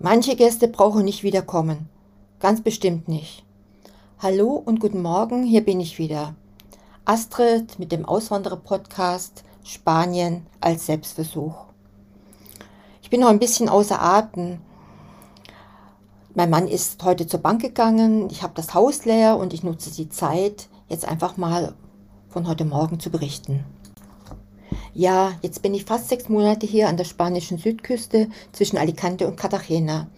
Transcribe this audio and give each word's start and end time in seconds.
Manche 0.00 0.36
Gäste 0.36 0.68
brauchen 0.68 1.04
nicht 1.04 1.24
wiederkommen. 1.24 1.88
Ganz 2.38 2.60
bestimmt 2.60 3.08
nicht. 3.08 3.44
Hallo 4.20 4.50
und 4.50 4.78
guten 4.78 5.02
Morgen, 5.02 5.42
hier 5.42 5.64
bin 5.64 5.80
ich 5.80 5.98
wieder. 5.98 6.36
Astrid 7.04 7.80
mit 7.80 7.90
dem 7.90 8.04
Auswanderer-Podcast 8.04 9.42
Spanien 9.64 10.46
als 10.60 10.86
Selbstversuch. 10.86 11.64
Ich 13.02 13.10
bin 13.10 13.22
noch 13.22 13.28
ein 13.28 13.40
bisschen 13.40 13.68
außer 13.68 14.00
Atem. 14.00 14.60
Mein 16.32 16.50
Mann 16.50 16.68
ist 16.68 17.02
heute 17.02 17.26
zur 17.26 17.40
Bank 17.40 17.60
gegangen, 17.60 18.30
ich 18.30 18.44
habe 18.44 18.54
das 18.54 18.74
Haus 18.74 19.04
leer 19.04 19.36
und 19.36 19.52
ich 19.52 19.64
nutze 19.64 19.90
die 19.90 20.08
Zeit, 20.08 20.68
jetzt 20.88 21.08
einfach 21.08 21.36
mal 21.36 21.74
von 22.28 22.46
heute 22.46 22.64
Morgen 22.64 23.00
zu 23.00 23.10
berichten. 23.10 23.64
Ja, 24.98 25.34
jetzt 25.42 25.62
bin 25.62 25.74
ich 25.74 25.84
fast 25.84 26.08
sechs 26.08 26.28
Monate 26.28 26.66
hier 26.66 26.88
an 26.88 26.96
der 26.96 27.04
spanischen 27.04 27.56
Südküste 27.56 28.26
zwischen 28.50 28.78
Alicante 28.78 29.28
und 29.28 29.36
Cartagena. 29.36 30.08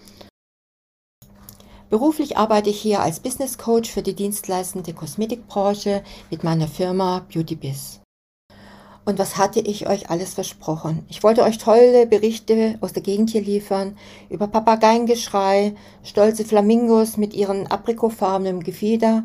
Beruflich 1.91 2.39
arbeite 2.39 2.71
ich 2.71 2.81
hier 2.81 3.03
als 3.03 3.21
Business 3.21 3.59
Coach 3.59 3.91
für 3.91 4.01
die 4.01 4.15
dienstleistende 4.15 4.95
Kosmetikbranche 4.95 6.03
mit 6.31 6.45
meiner 6.45 6.67
Firma 6.67 7.27
BeautyBiz. 7.31 8.01
Und 9.05 9.19
was 9.19 9.37
hatte 9.37 9.61
ich 9.61 9.87
euch 9.87 10.09
alles 10.09 10.33
versprochen? 10.33 11.05
Ich 11.11 11.23
wollte 11.23 11.43
euch 11.43 11.59
tolle 11.59 12.07
Berichte 12.07 12.79
aus 12.81 12.95
der 12.95 13.03
Gegend 13.03 13.29
hier 13.29 13.43
liefern 13.43 13.99
über 14.31 14.47
Papageiengeschrei, 14.47 15.75
stolze 16.03 16.47
Flamingos 16.47 17.19
mit 17.19 17.35
ihren 17.35 17.67
aprikotfarbenen 17.67 18.63
Gefieder, 18.63 19.25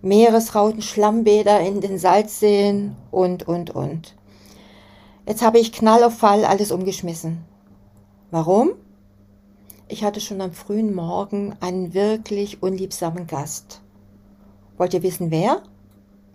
Meeresrauten, 0.00 0.82
Schlammbäder 0.82 1.60
in 1.60 1.80
den 1.80 1.98
Salzseen 1.98 2.96
und, 3.12 3.46
und, 3.46 3.70
und. 3.70 4.16
Jetzt 5.32 5.40
habe 5.40 5.58
ich 5.58 5.72
Knall 5.72 6.04
auf 6.04 6.18
Fall 6.18 6.44
alles 6.44 6.70
umgeschmissen. 6.70 7.42
Warum? 8.30 8.72
Ich 9.88 10.04
hatte 10.04 10.20
schon 10.20 10.42
am 10.42 10.52
frühen 10.52 10.94
Morgen 10.94 11.56
einen 11.58 11.94
wirklich 11.94 12.62
unliebsamen 12.62 13.26
Gast. 13.26 13.80
Wollt 14.76 14.92
ihr 14.92 15.02
wissen, 15.02 15.30
wer? 15.30 15.62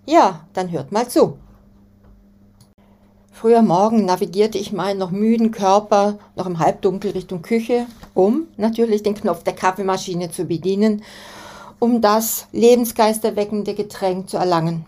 Ja, 0.08 0.48
dann 0.54 0.72
hört 0.72 0.92
mal 0.92 1.08
zu. 1.08 1.38
Früher 3.32 3.62
Morgen 3.62 4.06
navigierte 4.06 4.58
ich 4.58 4.74
meinen 4.74 4.98
noch 4.98 5.12
müden 5.12 5.52
Körper 5.52 6.18
noch 6.36 6.48
im 6.48 6.58
Halbdunkel 6.58 7.12
Richtung 7.12 7.44
Küche, 7.44 7.86
um 8.16 8.48
natürlich 8.58 9.04
den 9.04 9.14
Knopf 9.14 9.44
der 9.44 9.54
Kaffeemaschine 9.54 10.32
zu 10.32 10.46
bedienen, 10.46 11.04
um 11.78 12.02
das 12.02 12.48
lebensgeisterweckende 12.52 13.76
Getränk 13.76 14.28
zu 14.28 14.38
erlangen. 14.38 14.88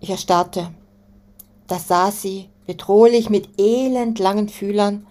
Ich 0.00 0.08
erstarrte. 0.08 0.70
Da 1.66 1.78
saß 1.78 2.22
sie, 2.22 2.48
bedrohlich 2.66 3.30
mit 3.30 3.60
elend 3.60 4.18
langen 4.18 4.48
Fühlern, 4.48 5.06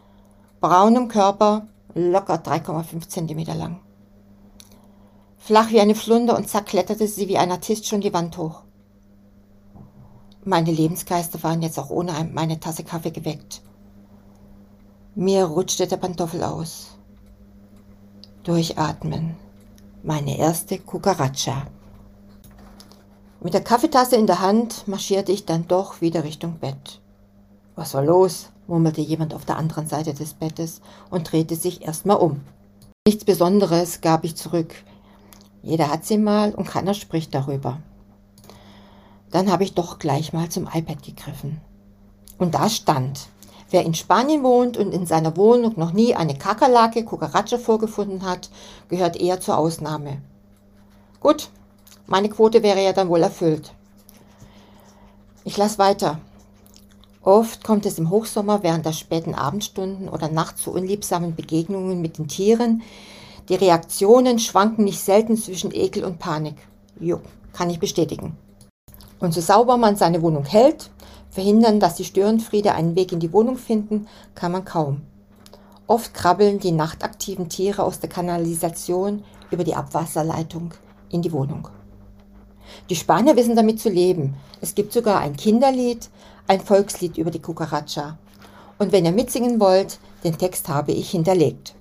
braunem 0.61 1.07
Körper, 1.07 1.67
locker 1.93 2.35
3,5 2.35 3.07
Zentimeter 3.07 3.55
lang. 3.55 3.79
Flach 5.37 5.69
wie 5.69 5.79
eine 5.79 5.95
Flunder 5.95 6.35
und 6.35 6.49
zack 6.49 6.67
kletterte 6.67 7.07
sie 7.07 7.27
wie 7.27 7.37
ein 7.37 7.51
Artist 7.51 7.87
schon 7.87 8.01
die 8.01 8.13
Wand 8.13 8.37
hoch. 8.37 8.63
Meine 10.43 10.71
Lebensgeister 10.71 11.41
waren 11.43 11.61
jetzt 11.61 11.79
auch 11.79 11.89
ohne 11.89 12.13
meine 12.33 12.59
Tasse 12.59 12.83
Kaffee 12.83 13.11
geweckt. 13.11 13.61
Mir 15.15 15.45
rutschte 15.45 15.87
der 15.87 15.97
Pantoffel 15.97 16.43
aus. 16.43 16.97
Durchatmen. 18.43 19.35
Meine 20.03 20.37
erste 20.37 20.77
Cucaracha. 20.77 21.67
Mit 23.45 23.53
der 23.53 23.63
Kaffeetasse 23.63 24.15
in 24.15 24.25
der 24.25 24.41
Hand 24.41 24.87
marschierte 24.87 25.31
ich 25.31 25.45
dann 25.45 25.67
doch 25.67 26.01
wieder 26.01 26.23
Richtung 26.23 26.57
Bett. 26.57 26.99
Was 27.75 27.93
war 27.93 28.03
los? 28.03 28.49
murmelte 28.65 29.01
jemand 29.01 29.35
auf 29.35 29.45
der 29.45 29.57
anderen 29.57 29.87
Seite 29.87 30.15
des 30.15 30.33
Bettes 30.33 30.81
und 31.11 31.31
drehte 31.31 31.55
sich 31.55 31.83
erstmal 31.83 32.17
um. 32.17 32.41
Nichts 33.05 33.23
Besonderes 33.23 34.01
gab 34.01 34.23
ich 34.23 34.35
zurück. 34.35 34.73
Jeder 35.61 35.91
hat 35.91 36.05
sie 36.05 36.17
mal 36.17 36.55
und 36.55 36.67
keiner 36.67 36.95
spricht 36.95 37.35
darüber. 37.35 37.77
Dann 39.29 39.51
habe 39.51 39.63
ich 39.63 39.75
doch 39.75 39.99
gleich 39.99 40.33
mal 40.33 40.49
zum 40.49 40.63
iPad 40.65 41.03
gegriffen. 41.03 41.61
Und 42.39 42.55
da 42.55 42.67
stand, 42.67 43.27
wer 43.69 43.85
in 43.85 43.93
Spanien 43.93 44.41
wohnt 44.41 44.75
und 44.75 44.91
in 44.91 45.05
seiner 45.05 45.37
Wohnung 45.37 45.73
noch 45.77 45.93
nie 45.93 46.15
eine 46.15 46.35
Kakerlake, 46.35 47.05
Cucaracha 47.05 47.59
vorgefunden 47.59 48.23
hat, 48.23 48.49
gehört 48.89 49.17
eher 49.17 49.39
zur 49.39 49.59
Ausnahme. 49.59 50.17
Gut, 51.19 51.51
meine 52.07 52.29
Quote 52.29 52.61
wäre 52.63 52.83
ja 52.83 52.93
dann 52.93 53.09
wohl 53.09 53.23
erfüllt. 53.23 53.73
Ich 55.43 55.57
lasse 55.57 55.77
weiter. 55.79 56.19
Oft 57.21 57.63
kommt 57.63 57.85
es 57.87 57.97
im 57.97 58.11
Hochsommer 58.11 58.61
während 58.61 58.85
der 58.85 58.93
späten 58.93 59.33
Abendstunden 59.33 60.09
oder 60.09 60.29
nachts 60.29 60.61
zu 60.61 60.71
unliebsamen 60.71 61.35
Begegnungen 61.35 62.01
mit 62.01 62.19
den 62.19 62.27
Tieren. 62.27 62.83
Die 63.49 63.55
Reaktionen 63.55 64.37
schwanken 64.37 64.83
nicht 64.83 64.99
selten 64.99 65.35
zwischen 65.35 65.73
Ekel 65.73 66.03
und 66.03 66.19
Panik. 66.19 66.55
Jo, 66.99 67.19
kann 67.53 67.69
ich 67.69 67.79
bestätigen. 67.79 68.37
Und 69.19 69.33
so 69.33 69.41
sauber 69.41 69.77
man 69.77 69.95
seine 69.95 70.21
Wohnung 70.21 70.45
hält, 70.45 70.91
verhindern, 71.31 71.79
dass 71.79 71.95
die 71.95 72.05
Störenfriede 72.05 72.73
einen 72.73 72.95
Weg 72.95 73.11
in 73.11 73.19
die 73.19 73.33
Wohnung 73.33 73.57
finden, 73.57 74.07
kann 74.35 74.51
man 74.51 74.65
kaum. 74.65 75.01
Oft 75.87 76.13
krabbeln 76.13 76.59
die 76.59 76.71
nachtaktiven 76.71 77.49
Tiere 77.49 77.83
aus 77.83 77.99
der 77.99 78.09
Kanalisation 78.09 79.23
über 79.51 79.63
die 79.63 79.75
Abwasserleitung 79.75 80.73
in 81.09 81.21
die 81.21 81.31
Wohnung. 81.31 81.69
Die 82.89 82.95
Spanier 82.95 83.35
wissen 83.35 83.55
damit 83.55 83.79
zu 83.79 83.89
leben. 83.89 84.35
Es 84.61 84.75
gibt 84.75 84.93
sogar 84.93 85.19
ein 85.19 85.35
Kinderlied, 85.35 86.09
ein 86.47 86.61
Volkslied 86.61 87.17
über 87.17 87.31
die 87.31 87.41
Cucaracha. 87.41 88.17
Und 88.77 88.91
wenn 88.91 89.05
ihr 89.05 89.11
mitsingen 89.11 89.59
wollt, 89.59 89.99
den 90.23 90.37
Text 90.37 90.67
habe 90.69 90.91
ich 90.91 91.09
hinterlegt. 91.11 91.75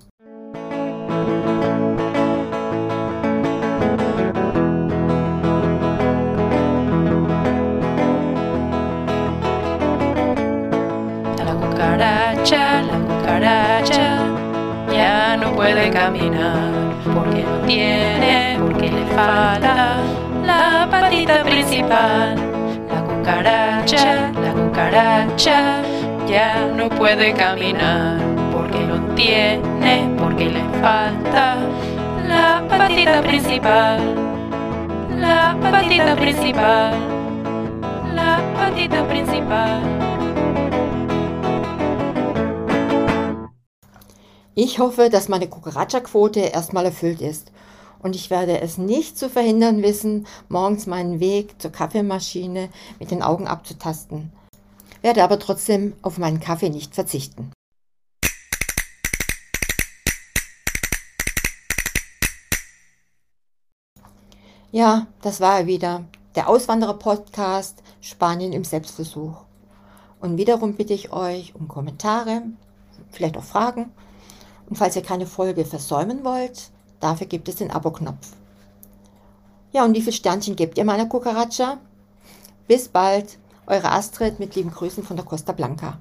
La 11.37 11.53
cucaracha, 11.53 12.81
la 12.81 12.97
cucaracha, 13.07 14.35
ya 14.91 15.37
no 15.37 15.55
puede 15.55 15.91
caminar 15.91 16.95
porque 17.13 17.43
no 17.43 17.67
tiene, 17.67 18.57
porque 18.59 18.91
le 18.91 19.05
falta 19.07 19.97
la 20.45 20.87
patita 20.89 21.43
principal. 21.43 22.35
La 22.89 23.01
cucaracha, 23.03 24.31
la 24.31 24.53
cucaracha, 24.53 25.81
ya 26.27 26.67
no 26.75 26.89
puede 26.89 27.33
caminar 27.33 28.19
porque 28.53 28.79
no 28.79 29.15
tiene, 29.15 30.09
porque 30.17 30.45
le 30.45 30.63
falta 30.81 31.57
la 32.27 32.63
patita 32.69 33.21
principal. 33.21 33.99
La 35.19 35.57
patita 35.61 36.15
principal. 36.15 36.93
La 38.13 38.41
patita 38.55 39.03
principal. 39.07 39.81
Ich 44.57 44.79
hoffe, 44.79 45.09
dass 45.09 45.27
meine 45.27 45.47
Cucaracha-Quote 45.47 46.39
erstmal 46.39 46.85
erfüllt 46.85 47.19
ist 47.19 47.51
und 48.05 48.15
ich 48.15 48.29
werde 48.29 48.61
es 48.61 48.77
nicht 48.77 49.17
zu 49.17 49.31
verhindern 49.31 49.81
wissen, 49.81 50.27
morgens 50.47 50.85
meinen 50.85 51.19
Weg 51.19 51.59
zur 51.59 51.71
Kaffeemaschine 51.71 52.69
mit 52.99 53.09
den 53.09 53.23
Augen 53.23 53.47
abzutasten. 53.47 54.31
Werde 55.01 55.23
aber 55.23 55.39
trotzdem 55.39 55.93
auf 56.03 56.19
meinen 56.19 56.39
Kaffee 56.39 56.69
nicht 56.69 56.93
verzichten. 56.93 57.51
Ja, 64.71 65.07
das 65.23 65.41
war 65.41 65.57
er 65.61 65.65
wieder. 65.65 66.05
Der 66.35 66.47
Auswanderer-Podcast 66.47 67.81
Spanien 68.01 68.53
im 68.53 68.65
Selbstversuch. 68.65 69.37
Und 70.19 70.37
wiederum 70.37 70.75
bitte 70.75 70.93
ich 70.93 71.11
euch 71.11 71.55
um 71.55 71.67
Kommentare, 71.67 72.43
vielleicht 73.09 73.35
auch 73.35 73.43
Fragen. 73.43 73.91
Und 74.69 74.75
falls 74.75 74.95
ihr 74.95 75.01
keine 75.01 75.25
Folge 75.25 75.65
versäumen 75.65 76.23
wollt, 76.23 76.69
Dafür 77.05 77.27
gibt 77.27 77.47
es 77.47 77.57
den 77.57 77.69
Abo-Knopf. 77.69 78.31
Ja, 79.71 79.85
und 79.85 79.93
wie 79.93 80.01
viele 80.01 80.11
Sternchen 80.11 80.55
gebt 80.55 80.75
ihr 80.79 80.85
meiner 80.85 81.05
Cucaracha? 81.05 81.77
Bis 82.67 82.87
bald, 82.87 83.37
eure 83.67 83.91
Astrid 83.91 84.39
mit 84.39 84.55
lieben 84.55 84.71
Grüßen 84.71 85.03
von 85.03 85.15
der 85.15 85.23
Costa 85.23 85.51
Blanca. 85.51 85.99